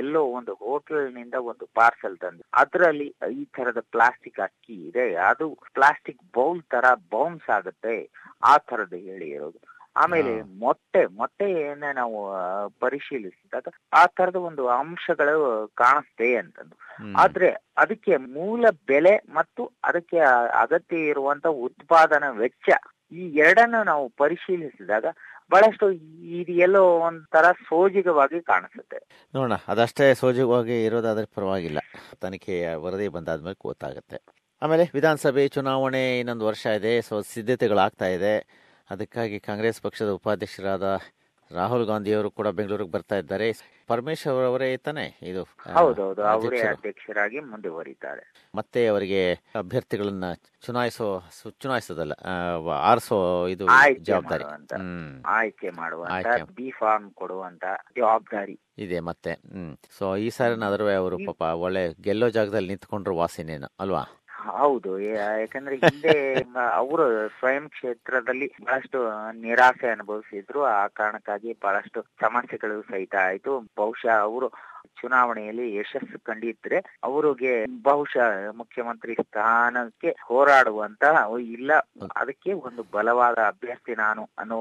ಎಲ್ಲೋ 0.00 0.20
ಒಂದು 0.36 0.52
ಹೋಟೆಲ್ನಿಂದ 0.62 1.36
ಒಂದು 1.50 1.64
ಪಾರ್ಸೆಲ್ 1.78 2.18
ತಂದು 2.18 2.42
ಅದರಲ್ಲಿ 2.60 3.08
ಈ 3.40 3.42
ತರದ 3.56 3.80
ಪ್ಲಾಸ್ಟಿಕ್ 3.94 4.40
ಅಕ್ಕಿ 4.40 4.76
ಇದೆ 4.88 5.04
ಅದು 5.30 5.46
ಪ್ಲಾಸ್ಟಿಕ್ 5.76 6.22
ಬೌಲ್ 6.36 6.62
ತರ 6.74 6.86
ಬೌನ್ಸ್ 7.14 7.48
ಆಗುತ್ತೆ 7.58 7.96
ಆ 8.42 8.54
ತರದ 8.70 8.94
ಹೇಳಿ 9.08 9.28
ಇರೋದು. 9.36 9.58
ಆಮೇಲೆ. 9.96 10.42
ಮೊಟ್ಟೆ 10.42 11.06
ಮೊಟ್ಟೆಯನ್ನ 11.06 11.84
ನಾವು 11.94 12.16
ಪರಿಶೀಲಿಸಿದಾಗ 12.80 13.66
ಆ 13.92 14.06
ತರದ 14.06 14.36
ಒಂದು 14.36 14.68
ಅಂಶಗಳು 14.68 15.70
ಕಾಣಿಸ್ತೆ 15.74 16.36
ಅಂತಂದು. 16.36 16.76
ಆದ್ರೆ 17.16 17.50
ಅದಕ್ಕೆ 17.76 18.16
ಮೂಲ 18.16 18.64
ಬೆಲೆ 18.86 19.16
ಮತ್ತು 19.16 19.72
ಅದಕ್ಕೆ 19.84 20.18
ಅಗತ್ಯ 20.60 20.96
ಇರುವಂತ 20.96 21.46
ಉತ್ಪಾದನಾ 21.46 22.30
ವೆಚ್ಚ 22.30 22.68
ಈ 23.12 23.28
ಎರಡನ್ನು 23.28 23.84
ನಾವು 23.84 24.08
ಪರಿಶೀಲಿಸಿದಾಗ 24.08 25.06
ಬಹಳಷ್ಟು 25.50 25.90
ಇದು 25.90 26.52
ಎಲ್ಲೋ 26.52 26.98
ಒಂಥರ 26.98 27.44
ಸೋಜಿಗವಾಗಿ 27.52 28.40
ಕಾಣಿಸುತ್ತೆ. 28.40 29.28
ನೋಡೋಣ 29.34 29.52
ಅದಷ್ಟೇ 29.68 30.14
ಸೋಜಿಗವಾಗಿ 30.14 30.84
ಇರೋದಾದ್ರೆ 30.84 31.26
ಪರವಾಗಿಲ್ಲ. 31.26 31.78
ತನಿಖೆಯ 32.20 32.74
ವರದಿ 32.74 33.08
ಬಂದಾದ್ಮೇಲೆ 33.08 33.56
ಗೊತ್ತಾಗುತ್ತೆ. 33.60 34.18
ಆಮೇಲೆ 34.62 34.90
ವಿಧಾನಸಭೆ 34.94 35.48
ಚುನಾವಣೆ 35.48 36.18
ಇನ್ನೊಂದು 36.18 36.46
ವರ್ಷ 36.46 36.66
ಇದೆ 36.66 37.02
ಸೊ 37.02 37.22
ಸಿದ್ಧತೆಗಳಾಗ್ತಾ 37.22 38.06
ಇದೆ. 38.06 38.64
ಅದಕ್ಕಾಗಿ 38.94 39.40
ಕಾಂಗ್ರೆಸ್ 39.40 39.80
ಪಕ್ಷದ 39.82 40.10
ಉಪಾಧ್ಯಕ್ಷರಾದ 40.10 40.88
ರಾಹುಲ್ 41.50 41.86
ಗಾಂಧಿ 41.86 42.12
ಅವರು 42.12 42.30
ಕೂಡ 42.30 42.48
ಬೆಂಗಳೂರಿಗೆ 42.48 42.90
ಬರ್ತಾ 42.90 43.16
ಇದ್ದಾರೆ. 43.16 43.46
ಪರಮೇಶ್ವರ್ 43.86 44.46
ಅವರೇ 44.46 44.76
ತಾನೆ 44.76 45.04
ಇದು 45.22 45.42
ಅವರೇ. 46.26 46.60
ಅಧ್ಯಕ್ಷರಾಗಿ 46.60 47.40
ಮುಂದುವರಿತಾರೆ 47.40 48.24
ಮತ್ತೆ 48.54 48.86
ಅವರಿಗೆ 48.86 49.20
ಅಭ್ಯರ್ಥಿಗಳನ್ನ 49.54 50.28
ಚುನಾಯಿಸೋ 50.66 51.08
ಚುನಾಯಿಸೋದಲ್ಲ 51.60 52.14
ಆರಿಸೋ 52.82 53.18
ಇದು 53.46 53.66
ಜವಾಬ್ದಾರಿ. 54.00 54.44
ಆಯ್ಕೆ 55.34 55.70
ಮಾಡುವ. 55.70 56.02
ಬಿ 56.54 56.70
ಫಾರ್ಮ್ 56.70 57.10
ಕೊಡುವಂತ 57.12 57.64
ಜವಾಬ್ದಾರಿ. 57.96 58.56
ಇದೆ 58.78 59.00
ಮತ್ತೆ 59.00 59.32
ಹ್ಮ್. 59.52 59.74
ಸೊ 59.98 60.16
ಈ 60.16 60.30
ಸಾರಿನಾದ್ರೂ 60.30 60.88
ಅವರು 60.92 61.18
ಪಾಪ 61.26 61.42
ಒಳ್ಳೆ 61.58 61.84
ಗೆಲ್ಲೋ 62.02 62.28
ಜಾಗದಲ್ಲಿ 62.30 62.68
ನಿಂತ್ಕೊಂಡ್ರು 62.68 63.16
ವಾಸಿನೇನು 63.16 63.70
ಅಲ್ವಾ? 63.80 64.04
ಹೌದು 64.46 64.92
ಯಾಕಂದ್ರೆ 65.06 65.76
ಹಿಂದೆ 65.84 66.14
ಅವರು 66.80 67.04
ಸ್ವಯಂ 67.38 67.64
ಕ್ಷೇತ್ರದಲ್ಲಿ 67.74 68.48
ಬಹಳಷ್ಟು 68.64 69.00
ನಿರಾಸೆ 69.44 69.88
ಅನುಭವಿಸಿದ್ರು. 69.88 70.60
ಆ 70.76 70.86
ಕಾರಣಕ್ಕಾಗಿ 71.00 71.50
ಬಹಳಷ್ಟು 71.64 72.00
ಸಮಸ್ಯೆಗಳು 72.24 72.76
ಸಹಿತ 72.90 73.14
ಆಯ್ತು. 73.28 73.52
ಬಹುಶಃ 73.80 74.14
ಅವರು 74.28 74.48
ಚುನಾವಣೆಯಲ್ಲಿ 75.00 75.66
ಯಶಸ್ಸು 75.76 76.18
ಕಂಡಿದ್ರೆ 76.28 76.78
ಅವರಿಗೆ 77.08 77.52
ಬಹುಶಃ 77.88 78.28
ಮುಖ್ಯಮಂತ್ರಿ 78.60 79.14
ಸ್ಥಾನಕ್ಕೆ 79.22 80.10
ಹೋರಾಡುವಂತ 80.28 81.04
ಇಲ್ಲ, 81.56 81.72
ಅದಕ್ಕೆ 82.16 82.52
ಒಂದು 82.68 82.84
ಬಲವಾದ 82.96 83.38
ಅಭ್ಯರ್ಥಿ 83.52 83.94
ನಾನು 84.04 84.24
ಅನ್ನೋ 84.38 84.58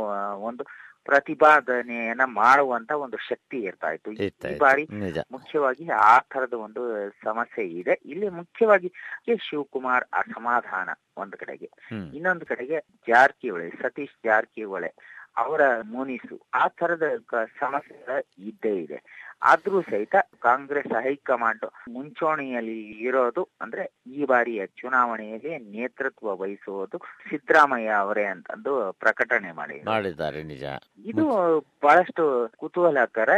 ಒಂದು 0.49 0.65
ಪ್ರತಿಪಾದನೆಯನ್ನ 1.05 2.21
ಮಾಡುವಂತ 2.25 2.91
ಒಂದು 2.91 3.17
ಶಕ್ತಿ 3.17 3.57
ಇರ್ತಾ 3.57 3.91
ಇತ್ತು 3.91 4.11
ಈ 4.11 4.31
ಬಾರಿ 4.57 4.87
ಮುಖ್ಯವಾಗಿ 5.31 5.89
ಆ 5.89 6.19
ತರದ 6.19 6.53
ಒಂದು 6.53 7.09
ಸಮಸ್ಯೆ 7.09 7.65
ಇದೆ. 7.67 7.99
ಇಲ್ಲಿ 8.05 8.29
ಮುಖ್ಯವಾಗಿ 8.29 8.93
ಶಿವಕುಮಾರ್ 9.39 10.03
ಅಸಮಾಧಾನ 10.13 10.89
ಒಂದು 11.17 11.37
ಕಡೆಗೆ. 11.37 11.69
ಇನ್ನೊಂದು 12.15 12.45
ಕಡೆಗೆ 12.45 12.79
ಜಾರಕಿಹೊಳಿ 13.07 13.69
ಸತೀಶ್ 13.69 14.17
ಜಾರಕಿಹೊಳಿ 14.25 14.93
ಅವರ 15.37 15.61
ಮುನಿಸು 15.85 16.47
ಆ 16.53 16.67
ತರದ 16.67 17.03
ಸಮಸ್ಯೆ 17.59 18.25
ಇದ್ದೇ 18.37 18.75
ಇದೆ. 18.75 19.03
ಆದ್ರೂ 19.43 19.81
ಸಹಿತ 19.83 20.15
ಕಾಂಗ್ರೆಸ್ 20.39 20.93
ಹೈಕಮಾಂಡ್ 21.05 21.65
ಮುಂಚೂಣಿಯಲ್ಲಿ 21.89 22.75
ಇರೋದು 23.05 23.43
ಅಂದ್ರೆ 23.61 23.83
ಈ 24.13 24.25
ಬಾರಿಯ 24.25 24.67
ಚುನಾವಣೆಯಲ್ಲಿ 24.79 25.51
ನೇತೃತ್ವ 25.73 26.35
ವಹಿಸುವುದು 26.41 26.97
ಸಿದ್ದರಾಮಯ್ಯ 27.29 27.91
ಅವರೇ 28.03 28.25
ಅಂತಂದು 28.33 28.73
ಪ್ರಕಟಣೆ 28.99 29.51
ಮಾಡಿದ್ದಾರೆ 29.51 29.91
ಮಾಡಿದ್ದಾರೆ 29.93 30.41
ನಿಜ. 30.43 30.65
ಇದು 31.05 31.25
ಬಹಳಷ್ಟು 31.83 32.23
ಕುತೂಹಲಕರ 32.57 33.31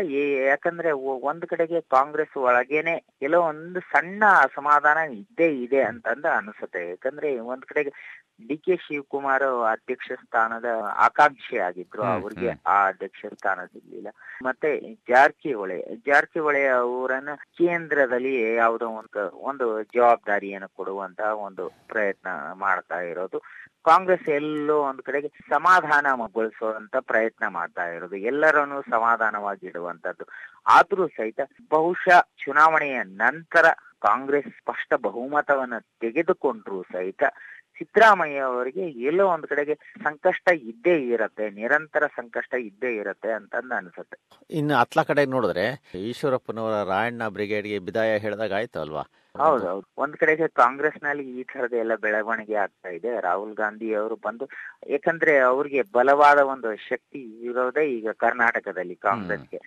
ಯಾಕಂದ್ರೆ 0.49 0.91
ಒಂದ್ 1.25 1.45
ಕಡೆಗೆ 1.45 1.79
ಕಾಂಗ್ರೆಸ್ 1.91 2.35
ಒಳಗೇನೆ 2.45 2.95
ಕೆಲವೊಂದು 3.19 3.79
ಸಣ್ಣ 3.91 4.23
ಅಸಮಾಧಾನ 4.45 4.99
ಇದ್ದೇ 5.19 5.49
ಇದೆ 5.65 5.81
ಅಂತಂದ 5.83 6.25
ಅನಿಸುತ್ತೆ. 6.37 6.83
ಯಾಕಂದ್ರೆ 6.89 7.31
ಒಂದ್ 7.51 7.65
ಕಡೆಗೆ 7.65 7.93
ಡಿ 8.41 8.57
ಕೆ 8.57 8.75
ಶಿವಕುಮಾರ್ 8.77 9.43
ಅಧ್ಯಕ್ಷ 9.67 10.07
ಸ್ಥಾನದ 10.21 10.69
ಆಕಾಂಕ್ಷಿ 11.05 11.57
ಆಗಿದ್ರು. 11.67 12.03
ಅವ್ರಿಗೆ 12.15 12.49
ಆ 12.67 12.77
ಅಧ್ಯಕ್ಷ 12.87 13.21
ಸ್ಥಾನ 13.35 13.59
ಸಿಗ್ಲಿಲ್ಲ 13.65 14.09
ಮತ್ತೆ 14.45 14.69
ಜಾರಕಿಹೊಳಿ 15.09 15.77
ಜಾರಕಿಹೊಳಿ 15.95 16.67
ಅವರನ್ನ 16.67 17.29
ಕೇಂದ್ರದಲ್ಲಿ 17.35 18.55
ಯಾವುದೋ 18.55 18.87
ಒಂದು 18.87 19.29
ಒಂದು 19.29 19.83
ಜವಾಬ್ದಾರಿಯನ್ನು 19.83 20.69
ಕೊಡುವಂತ 20.75 21.19
ಒಂದು 21.19 21.71
ಪ್ರಯತ್ನ 21.87 22.27
ಮಾಡ್ತಾ 22.53 22.99
ಇರೋದು. 22.99 23.39
ಕಾಂಗ್ರೆಸ್ 23.85 24.29
ಎಲ್ಲೋ 24.29 24.79
ಒಂದು 24.79 25.03
ಕಡೆಗೆ 25.03 25.27
ಸಮಾಧಾನಗೊಳಿಸುವಂತ 25.27 26.95
ಪ್ರಯತ್ನ 26.99 27.47
ಮಾಡ್ತಾ 27.47 27.87
ಇರೋದು. 27.87 28.15
ಎಲ್ಲರನ್ನು 28.15 28.81
ಸಮಾಧಾನವಾಗಿಡುವಂತದ್ದು 28.81 30.25
ಆದ್ರೂ 30.67 31.07
ಸಹಿತ 31.07 31.39
ಬಹುಶಃ 31.69 32.19
ಚುನಾವಣೆಯ 32.45 33.03
ನಂತರ 33.03 33.65
ಕಾಂಗ್ರೆಸ್ 33.99 34.47
ಸ್ಪಷ್ಟ 34.47 34.93
ಬಹುಮತವನ್ನ 34.93 35.73
ತೆಗೆದುಕೊಂಡ್ರು 35.77 36.83
ಸಹಿತ 36.83 37.23
ಸಿದ್ದರಾಮಯ್ಯ 37.79 38.39
ಅವರಿಗೆ 38.39 38.81
ಎಲ್ಲೋ 38.81 39.27
ಒಂದ್ 39.27 39.47
ಕಡೆಗೆ 39.47 39.73
ಸಂಕಷ್ಟ 40.03 40.49
ಇದ್ದೇ 40.53 40.95
ಇರತ್ತೆ, 41.07 41.49
ನಿರಂತರ 41.49 42.07
ಸಂಕಷ್ಟ 42.07 42.53
ಇದ್ದೇ 42.53 42.95
ಇರತ್ತೆ 42.95 43.31
ಅಂತಂದ 43.31 43.71
ಅನ್ಸುತ್ತೆ. 43.77 44.17
ಇನ್ನು 44.49 44.75
ಅತ್ಲ 44.75 45.03
ಕಡೆ 45.03 45.25
ನೋಡಿದ್ರೆ 45.25 45.83
ಈಶ್ವರಪ್ಪನವರ 45.95 46.87
ರಾಯಣ್ಣ 46.87 47.27
ಬ್ರಿಗೇಡ್ಗೆ 47.27 47.79
ಬಿದಾಯ 47.79 48.17
ಹೇಳಿದಾಗ 48.17 48.53
ಆಯ್ತು 48.53 48.79
ಅಲ್ವಾ? 48.79 49.03
ಹೌದೌದು 49.35 49.87
ಒಂದ್ 49.97 50.17
ಕಡೆಗೆ 50.17 50.47
ಕಾಂಗ್ರೆಸ್ನಲ್ಲಿ 50.55 51.23
ಈ 51.31 51.43
ತರದ 51.43 51.73
ಎಲ್ಲ 51.73 51.95
ಬೆಳವಣಿಗೆ 51.95 52.55
ಆಗ್ತಾ 52.55 52.89
ಇದೆ. 52.89 53.21
ರಾಹುಲ್ 53.21 53.53
ಗಾಂಧಿ 53.53 53.95
ಅವರು 53.95 54.15
ಬಂದು 54.15 54.45
ಯಾಕಂದ್ರೆ 54.89 55.39
ಅವ್ರಿಗೆ 55.41 55.81
ಬಲವಾದ 55.91 56.39
ಒಂದು 56.45 56.75
ಶಕ್ತಿ 56.87 57.21
ಇರೋದೇ 57.41 57.83
ಈಗ 57.89 58.09
ಕರ್ನಾಟಕದಲ್ಲಿ 58.17 58.95
ಕಾಂಗ್ರೆಸ್ಗೆ. 58.95 59.59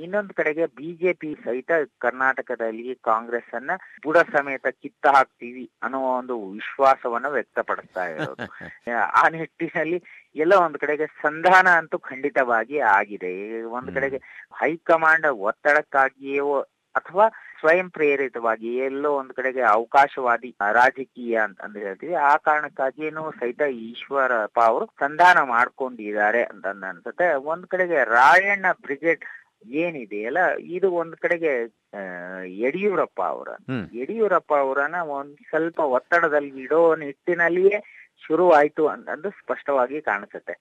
ಇನ್ನೊಂದ್ 0.00 0.32
ಕಡೆಗೆ 0.32 0.66
ಬಿಜೆಪಿ 0.76 1.34
ಸಹಿತ 1.44 1.70
ಕರ್ನಾಟಕದಲ್ಲಿ 1.98 2.94
ಕಾಂಗ್ರೆಸ್ 3.02 3.54
ಅನ್ನ 3.54 3.70
ಬುಡ 4.04 4.18
ಸಮೇತ 4.32 4.66
ಕಿತ್ತ 4.82 5.06
ಹಾಕ್ತೀವಿ 5.14 5.70
ಅನ್ನೋ 5.82 6.00
ಒಂದು 6.18 6.36
ವಿಶ್ವಾಸವನ್ನ 6.50 7.28
ವ್ಯಕ್ತಪಡಿಸ್ತಾ 7.28 8.04
ಇರೋದು. 8.06 8.46
ಆ 9.14 9.28
ನಿಟ್ಟಿನಲ್ಲಿ 9.28 9.98
ಎಲ್ಲ 10.36 10.54
ಒಂದ್ 10.56 10.78
ಕಡೆಗೆ 10.78 11.06
ಸಂಧಾನ 11.22 11.68
ಅಂತೂ 11.80 11.98
ಖಂಡಿತವಾಗಿ 12.04 12.78
ಆಗಿದೆ. 12.94 13.32
ಒಂದ್. 13.70 13.90
ಕಡೆಗೆ 13.94 14.18
ಹೈಕಮಾಂಡ್ 14.52 15.26
ಒತ್ತಡಕ್ಕಾಗಿಯೋ 15.44 16.48
ಅಥವಾ 16.94 17.26
ಸ್ವಯಂ 17.58 17.88
ಪ್ರೇರಿತವಾಗಿ 17.90 18.70
ಎಲ್ಲೋ 18.86 19.10
ಒಂದ್ 19.18 19.32
ಕಡೆಗೆ 19.32 19.62
ಅವಕಾಶವಾದಿ 19.74 20.50
ರಾಜಕೀಯ 20.72 21.36
ಅಂತ 21.36 21.60
ಅಂದ್ರೆ 21.60 21.82
ಹೇಳ್ತೀವಿ. 21.84 22.14
ಆ 22.30 22.34
ಕಾರಣಕ್ಕಾಗಿಯೂ 22.36 23.24
ಸಹಿತ 23.40 23.62
ಈಶ್ವರಪ್ಪ 23.88 24.60
ಅವರು 24.60 24.86
ಸಂಧಾನ 25.00 25.38
ಮಾಡ್ಕೊಂಡಿದ್ದಾರೆ 25.54 26.42
ಅಂತ 26.44 26.66
ಅನ್ಸುತ್ತೆ. 26.90 27.28
ಒಂದ್ 27.52 27.66
ಕಡೆಗೆ 27.66 27.98
ರಾಯಣ್ಣ 28.18 28.66
ಬ್ರಿಗೇಡ್ 28.82 29.24
ಏನಿದೆಯಲ್ಲ 29.82 30.40
ಇದು 30.76 30.88
ಒಂದ್ 30.92 31.16
ಕಡೆಗೆ 31.16 31.52
ಯಡಿಯೂರಪ್ಪ 32.62 33.20
ಅವರ. 33.22 33.50
ಯಡಿಯೂರಪ್ಪ 33.92 34.54
ಅವರನ್ನ 34.54 34.98
ಒಂದ್ 35.18 35.36
ಸ್ವಲ್ಪ 35.50 35.80
ಒತ್ತಡದಲ್ಲಿ 35.96 36.54
ಇಡೋ 36.62 36.80
ನಿಟ್ಟಿನಲ್ಲಿಯೇ 36.94 37.78
ಶುರು 38.26 38.44
ಆಯ್ತು 38.52 38.82
ಅಂತಂದು 38.88 39.30
ಸ್ಪಷ್ಟವಾಗಿ 39.30 40.00
ಕಾಣಿಸುತ್ತೆ. 40.00 40.54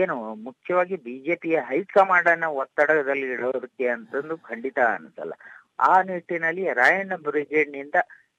ಏನು 0.00 0.16
ಮುಖ್ಯವಾಗಿ 0.34 0.96
ಬಿಜೆಪಿಯ 0.96 1.60
ಹೈಕಮಾಂಡ್ 1.60 2.28
ಅನ್ನ 2.28 2.46
ಒತ್ತಡದಲ್ಲಿ 2.62 3.26
ಇಡೋದಕ್ಕೆ 3.30 3.86
ಅಂತಂದು 3.88 4.36
ಖಂಡಿತ 4.38 4.78
ಅನ್ಸಲ್ಲ. 4.78 5.34
ಆ 5.78 6.02
ನಿಟ್ಟಿನಲ್ಲಿ 6.02 6.72
ರಾಯಣ್ಣ 6.72 7.16
ಬ್ರಿಗೇಡ್ನಿಂದ 7.16 7.94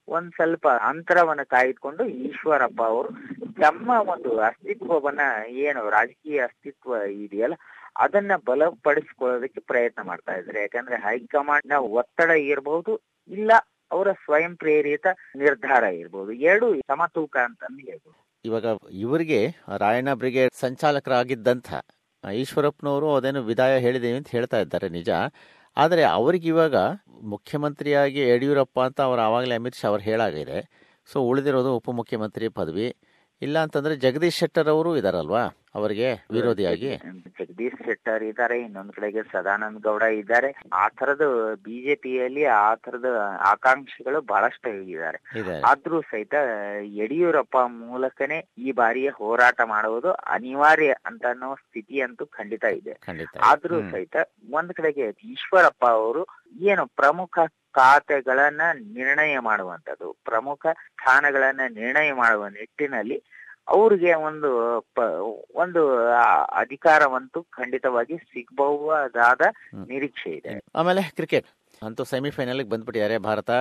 ಒಂದ್ 0.07 0.31
ಸ್ವಲ್ಪ 0.31 0.67
ಅಂತರವನ್ನ 0.67 1.43
ಕಾಯ್ದುಕೊಂಡು 1.43 2.05
ಈಶ್ವರಪ್ಪ 2.05 2.81
ಅವರು 2.83 3.09
ತಮ್ಮ 3.61 3.89
ಒಂದು 4.07 4.37
ಅಸ್ತಿತ್ವವನ್ನ 4.39 5.19
ಏನು 5.49 5.89
ರಾಜಕೀಯ 5.89 6.41
ಅಸ್ತಿತ್ವ 6.41 6.95
ಇದೆಯಲ್ಲ 7.05 7.55
ಅದನ್ನ 7.95 8.31
ಬಲಪಡಿಸ್ಕೊಳ್ಳೋದಕ್ಕೆ 8.45 9.59
ಪ್ರಯತ್ನ 9.59 10.01
ಮಾಡ್ತಾ 10.01 10.33
ಇದ್ದಾರೆ. 10.33 10.61
ಯಾಕಂದ್ರೆ 10.61 10.95
ಹೈಕಮಾಂಡ್ನ 10.95 11.77
ಒತ್ತಡ 11.99 12.29
ಇರಬಹುದು 12.29 12.93
ಇಲ್ಲ 13.29 13.51
ಅವರ 13.91 14.11
ಸ್ವಯಂ 14.11 14.55
ಪ್ರೇರಿತ 14.55 15.07
ನಿರ್ಧಾರ 15.35 15.83
ಇರಬಹುದು 15.83 16.31
ಎರಡು 16.31 16.67
ಸಮತೂಕ 16.91 17.37
ಅಂತಂದು 17.37 17.79
ಹೇಳ್ಬೋದು. 17.79 18.17
ಇವಾಗ 18.45 18.65
ಇವರಿಗೆ 18.91 19.41
ರಾಯಣ್ಣ 19.77 20.13
ಬ್ರಿಗೇಡ್ 20.13 20.53
ಸಂಚಾಲಕರಾಗಿದ್ದಂತ 20.53 21.67
ಈಶ್ವರಪ್ಪನವರು 22.23 23.15
ಅದೇನು 23.15 23.43
ವಿದಾಯ 23.43 23.79
ಹೇಳಿದೆ 23.79 24.11
ಅಂತ 24.17 24.29
ಹೇಳ್ತಾ 24.29 24.59
ಇದ್ದಾರೆ 24.59 24.89
ನಿಜ. 24.89 25.09
ಆದರೆ 25.77 26.03
ಅವ್ರಿಗೆ 26.03 26.47
ಇವಾಗ 26.47 26.75
ಮುಖ್ಯಮಂತ್ರಿಯಾಗಿ 27.23 28.29
ಯಡಿಯೂರಪ್ಪ 28.29 28.79
ಅಂತ 28.79 29.01
ಅವ್ರು 29.01 29.21
ಆವಾಗಲೇ 29.21 29.55
ಅಮಿತ್ 29.55 29.75
ಶಾ 29.75 29.87
ಅವ್ರು 29.87 30.03
ಹೇಳಾಗಿದೆ. 30.03 30.71
ಸೊ 31.11 31.21
ಉಳಿದಿರೋದು 31.21 31.75
ಉಪಮುಖ್ಯಮಂತ್ರಿ 31.75 32.47
ಪದವಿ. 32.49 32.95
ಇಲ್ಲ 33.41 33.59
ಅಂತಂದರೆ 33.63 33.95
ಜಗದೀಶ್ 33.95 34.37
ಶೆಟ್ಟರ್ 34.37 34.67
ಅವರು 34.67 34.97
ಇದಾರಲ್ವಾ? 34.97 35.62
ಅವರಿಗೆ 35.75 36.07
ವಿರೋಧಿಯಾಗಿ. 36.31 36.89
ಜಗದೀಶ್ 37.37 37.85
ಶೆಟ್ಟರ್ 37.85 38.23
ಇದ್ದಾರೆ 38.23 38.61
ಇನ್ನೊಂದ್ 38.61 38.93
ಕಡೆಗೆ 38.93 39.23
ಸದಾನಂದ 39.31 39.77
ಗೌಡ 39.77 40.03
ಇದ್ದಾರೆ. 40.13 40.49
ಆ 40.73 40.87
ತರದ 40.89 41.25
ಬಿಜೆಪಿಯಲ್ಲಿ 41.63 42.43
ಆ 42.57 42.75
ತರದ 42.75 43.09
ಆಕಾಂಕ್ಷಿಗಳು 43.47 44.21
ಬಹಳಷ್ಟು 44.21 44.69
ಇದ್ದಾರೆ. 44.89 45.19
ಇದೆ 45.39 45.55
ಆದ್ರೂ 45.61 46.01
ಸಹಿತ 46.01 46.33
ಯಡಿಯೂರಪ್ಪ 46.97 47.57
ಮೂಲಕನೇ 47.57 48.39
ಈ 48.57 48.71
ಬಾರಿಯ 48.71 49.09
ಹೋರಾಟ 49.09 49.61
ಮಾಡುವುದು 49.65 50.11
ಅನಿವಾರ್ಯ 50.11 50.95
ಅಂತ 51.05 51.25
ಅನ್ನೋ 51.29 51.55
ಸ್ಥಿತಿ 51.55 52.01
ಅಂತೂ 52.01 52.25
ಖಂಡಿತ 52.25 52.63
ಇದೆ. 52.63 52.95
ಆದ್ರೂ 53.41 53.91
ಸಹಿತ 53.91 54.15
ಒಂದ್ 54.51 54.73
ಕಡೆಗೆ 54.73 55.07
ಈಶ್ವರಪ್ಪ 55.23 55.85
ಅವರು 55.85 56.23
ಏನು 56.61 56.85
ಪ್ರಮುಖ 56.95 57.39
ಖಾತೆಗಳನ್ನ 57.75 58.61
ನಿರ್ಣಯ 58.93 59.39
ಮಾಡುವಂತದ್ದು 59.39 60.17
ಪ್ರಮುಖ 60.25 60.67
ಸ್ಥಾನಗಳನ್ನ 60.73 61.61
ನಿರ್ಣಯ 61.69 62.11
ಮಾಡುವ 62.13 62.47
ನಿಟ್ಟಿನಲ್ಲಿ 62.47 63.17
ಅವ್ರಿಗೆ 63.67 64.13
ಒಂದು 64.13 64.49
ಒಂದು 65.55 66.07
ಅಧಿಕಾರವಂತೂ 66.51 67.41
ಖಂಡಿತವಾಗಿ 67.41 68.17
ಸಿಗಬಹುದಾದ. 68.17 69.41
ನಿರೀಕ್ಷೆ 69.87 70.29
ಇದೆ. 70.29 70.59
ಆಮೇಲೆ 70.75 71.01
ಕ್ರಿಕೆಟ್. 71.01 71.47
ಅಂತೂ 71.83 72.03
ಸೆಮಿಫೈನಲ್ಗೆ 72.03 72.69
ಬಂದ್ಬಿಟ್ಟಿದ್ದಾರೆ 72.69 73.17
ಭಾರತ. 73.17 73.51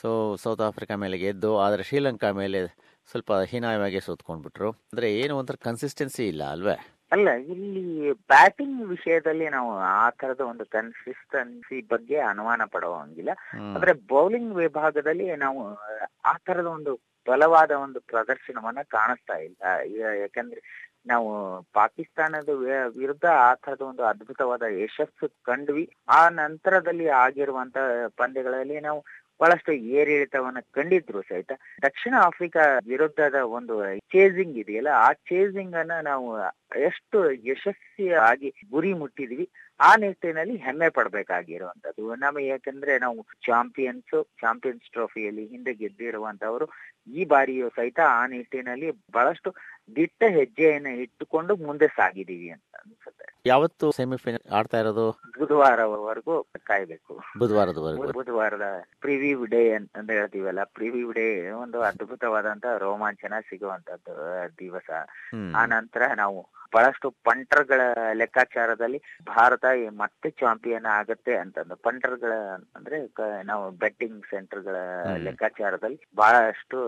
ಸೊ 0.00 0.36
ಸೌತ್ 0.36 0.60
ಆಫ್ರಿಕಾ 0.60 0.94
ಮೇಲೆ 0.96 1.18
ಗೆದ್ದು 1.18 1.58
ಆದ್ರೆ 1.58 1.82
ಶ್ರೀಲಂಕಾ 1.82 2.32
ಮೇಲೆ 2.32 2.66
ಸ್ವಲ್ಪ 3.10 3.32
ಹೀನಾಯವಾಗಿ 3.32 4.00
ಸೋತ್ಕೊಂಡ್ಬಿಟ್ರು. 4.00 4.70
ಅಂದ್ರೆ 4.70 5.14
ಏನು 5.14 5.36
ಒಂಥರ 5.36 5.54
ಕನ್ಸಿಸ್ಟೆನ್ಸಿ 5.64 6.28
ಇಲ್ಲ 6.28 6.44
ಅಲ್ವೇ? 6.44 6.76
ಅಲ್ಲ 7.12 7.30
ಇಲ್ಲಿ 7.30 8.12
ಬ್ಯಾಟಿಂಗ್ 8.12 8.88
ವಿಷಯದಲ್ಲಿ 8.88 9.48
ನಾವು 9.48 9.78
ಆ 9.78 10.10
ತರದ 10.10 10.40
ಒಂದು 10.40 10.66
ಕನ್ಸಿಸ್ಟೆನ್ಸಿ 10.66 11.80
ಬಗ್ಗೆ 11.82 12.18
ಅನುಮಾನ 12.18 12.62
ಪಡುವಂಗಿಲ್ಲ. 12.64 13.30
ಆದ್ರೆ 13.76 13.92
ಬೌಲಿಂಗ್ 13.92 14.54
ವಿಭಾಗದಲ್ಲಿ 14.54 15.36
ನಾವು 15.36 15.74
ಆ 16.24 16.32
ತರದ 16.46 16.66
ಒಂದು 16.66 17.11
ಬಲವಾದ 17.28 17.70
ಒಂದು 17.70 18.00
ಪ್ರದರ್ಶನವನ್ನ 18.00 18.82
ಕಾಣಿಸ್ತಾ 18.88 19.36
ಇಲ್ಲ. 19.38 19.62
ಯಾಕಂದ್ರೆ 20.20 20.62
ನಾವು 21.06 21.30
ಪಾಕಿಸ್ತಾನದ 21.72 22.48
ವಿರುದ್ಧ 22.98 23.24
ಆ 23.24 23.54
ತರದ 23.54 23.80
ಒಂದು 23.80 24.02
ಅದ್ಭುತವಾದ 24.02 24.62
ಯಶಸ್ಸು 24.68 25.28
ಕಂಡ್ವಿ. 25.44 25.84
ಆ 26.08 26.28
ನಂತರದಲ್ಲಿ 26.28 27.08
ಆಗಿರುವಂತ 27.08 27.76
ಪಂದ್ಯಗಳಲ್ಲಿ 28.16 28.80
ನಾವು 28.80 29.00
ಬಹಳಷ್ಟು 29.40 29.72
ಏರಿಳಿತವನ್ನ 29.72 30.60
ಕಂಡಿದ್ರು 30.74 31.22
ಸಹಿತ. 31.22 31.52
ದಕ್ಷಿಣ 31.82 32.14
ಆಫ್ರಿಕಾ 32.20 32.64
ವಿರುದ್ಧದ 32.88 33.34
ಒಂದು 33.34 33.74
ಚೇಸಿಂಗ್ 34.12 34.58
ಇದೆಯಲ್ಲ, 34.58 34.88
ಆ 34.88 35.12
ಚೇಸಿಂಗ್ 35.12 35.74
ಅನ್ನ 35.74 35.92
ನಾವು 36.02 36.28
ಎಷ್ಟು 36.76 37.32
ಯಶಸ್ವಿಯಾಗಿ 37.32 38.54
ಗುರಿ 38.70 38.92
ಮುಟ್ಟಿದ್ವಿ 38.92 39.48
ಆ 39.80 39.96
ನಿಟ್ಟಿನಲ್ಲಿ 39.96 40.56
ಹೆಮ್ಮೆ 40.56 40.88
ಪಡ್ಬೇಕಾಗಿರುವಂತದ್ದು 40.88 42.14
ನಮಗೆ 42.14 42.46
ಯಾಕಂದ್ರೆ 42.46 42.98
ನಾವು 42.98 43.26
ಚಾಂಪಿಯನ್ಸ್ 43.46 44.24
ಚಾಂಪಿಯನ್ಸ್ 44.24 44.90
ಟ್ರೋಫಿಯಲ್ಲಿ 44.90 45.46
ಹಿಂದೆ 45.46 45.74
ಗೆದ್ದಿರುವಂತವರು 45.74 46.68
ಈ 47.06 47.24
ಬಾರಿಯೂ 47.24 47.68
ಸಹಿತ 47.68 48.00
ಆ 48.06 48.26
ನಿಟ್ಟಿನಲ್ಲಿ 48.26 48.90
ಬಹಳಷ್ಟು 48.90 49.54
ದಿಟ್ಟ 49.96 50.24
ಹೆಜ್ಜೆಯನ್ನ 50.28 50.86
ಇಟ್ಟುಕೊಂಡು 50.86 51.56
ಮುಂದೆ 51.56 51.86
ಸಾಗಿದೀವಿ 51.86 52.50
ಅಂತ 52.50 52.76
ಅನ್ಸುತ್ತೆ. 52.76 53.42
ಯಾವತ್ತು 53.46 53.90
ಸೆಮಿಫೈನಲ್ 53.90 54.52
ಆಡ್ತಾ 54.52 54.78
ಇರೋದು? 54.78 55.10
ಬುಧವಾರವರೆಗೂ 55.38 56.42
ಕಾಯ್ಬೇಕು. 56.42 57.20
ಬುಧವಾರದವರೆಗೂ. 57.38 58.12
ಬುಧವಾರದ 58.12 58.62
ಪ್ರಿವ್ಯೂ 59.00 59.44
ಡೇ 59.44 59.74
ಅಂತ 59.74 60.10
ಹೇಳ್ತೀವಲ್ಲ 60.10 60.64
ಪ್ರಿವ್ಯೂ 60.64 61.12
ಡೇ 61.12 61.50
ಒಂದು 61.50 61.80
ಅದ್ಭುತವಾದಂತ 61.80 62.64
ರೋಮಾಂಚನ 62.78 63.32
ಸಿಗುವಂತದ್ದು 63.40 64.14
ದಿವಸ. 64.58 64.90
ಆ 65.56 65.66
ನಂತರ 65.66 66.02
ನಾವು 66.16 66.50
ಬಹಳಷ್ಟು 66.74 67.10
ಪಂಟರ್ಗಳ 67.10 67.80
ಲೆಕ್ಕಾಚಾರದಲ್ಲಿ 68.12 68.98
ಭಾರತ 69.26 69.64
ಮತ್ತೆ 69.96 70.30
ಚಾಂಪಿಯನ್ 70.30 70.84
ಆಗತ್ತೆ 70.84 71.36
ಅಂತಂದು. 71.36 71.76
ಪಂಟರ್ಗಳ 71.76 72.32
ಅಂದ್ರೆ 72.76 72.98
ನಾವು 73.42 73.70
ಬೆಟ್ಟಿಂಗ್ 73.70 74.26
ಸೆಂಟರ್ಗಳ. 74.26 74.76
ಲೆಕ್ಕಾಚಾರದಲ್ಲಿ 75.16 76.00
ಬಹಳಷ್ಟು 76.16 76.78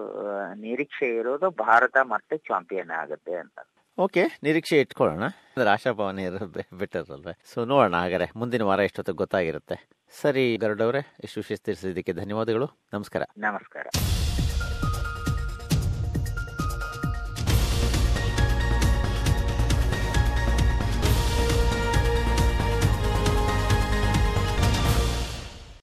ನಿರೀಕ್ಷೆ 0.54 1.16
ಇರೋದು 1.16 1.50
ಭಾರತ 1.50 1.96
ಮತ್ತೆ 2.02 2.36
ಚಾಂಪಿಯನ್ 2.36 2.90
ಆಗತ್ತೆ 2.90 3.34
ಅಂತ 3.34 3.58
ಓಕೆ 3.98 4.22
ನಿರೀಕ್ಷೆ 4.42 4.80
ಇಟ್ಕೊಳ್ಳೋಣ. 4.80 5.22
ಅಂದ್ರೆ 5.22 5.70
ಆಶಾಭಾವನೆ 5.70 6.22
ಇರೋದು 6.22 6.76
ಬೆಟರ್ 6.76 7.10
ಅಲ್ವೇ? 7.10 7.34
ಸೊ 7.54 7.64
ನೋಡೋಣ 7.64 7.96
ಹಾಗಾದ್ರೆ 7.96 8.30
ಮುಂದಿನ 8.36 8.62
ವಾರ 8.62 8.80
ಎಷ್ಟೊತ್ತಿಗೆ 8.80 9.16
ಗೊತ್ತಾಗಿರುತ್ತೆ. 9.16 9.76
ಸರಿ 10.22 10.56
ಗರುಡವ್ರೆ 10.56 11.16
ಇಷ್ಟು 11.24 11.40
ವಿಷಯ 11.40 11.56
ತಿಳಿಸಿದ್ದಕ್ಕೆ 11.56 12.12
ಧನ್ಯವಾದಗಳು. 12.12 12.68
ನಮಸ್ಕಾರ. 12.92 13.22
ನಮಸ್ಕಾರ. 13.38 13.86